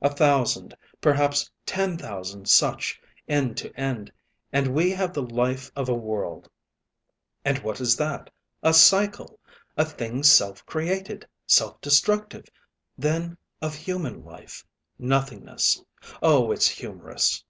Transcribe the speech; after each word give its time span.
A 0.00 0.10
thousand, 0.14 0.76
perhaps 1.00 1.50
ten 1.66 1.98
thousand 1.98 2.48
such, 2.48 3.00
end 3.26 3.56
to 3.56 3.74
end, 3.74 4.12
and 4.52 4.68
we 4.68 4.92
have 4.92 5.12
the 5.12 5.24
life 5.24 5.72
of 5.74 5.88
a 5.88 5.92
world. 5.92 6.48
And 7.44 7.58
what 7.64 7.80
is 7.80 7.96
that? 7.96 8.30
A 8.62 8.72
cycle! 8.72 9.40
A 9.76 9.84
thing 9.84 10.22
self 10.22 10.64
created, 10.66 11.26
self 11.48 11.80
destructive: 11.80 12.46
then 12.96 13.36
of 13.60 13.74
human 13.74 14.24
life 14.24 14.64
nothingness. 15.00 15.82
Oh, 16.22 16.52
it's 16.52 16.68
humorous! 16.68 17.42